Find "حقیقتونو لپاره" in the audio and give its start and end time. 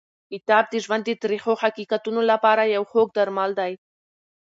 1.63-2.63